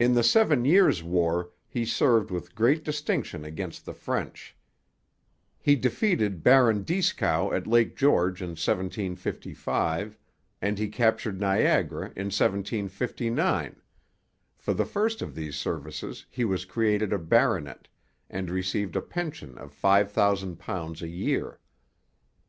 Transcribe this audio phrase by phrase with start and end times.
[0.00, 4.56] In the Seven Years' War he served with great distinction against the French.
[5.60, 10.18] He defeated Baron Dieskau at Lake George in 1755,
[10.60, 13.80] and he captured Niagara in 1759;
[14.56, 17.86] for the first of these services he was created a baronet,
[18.28, 21.60] and received a pension of 5,000 pounds a year.